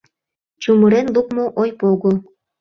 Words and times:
Чумырен 0.61 1.07
лукмо 1.15 1.45
ойпого. 1.61 2.11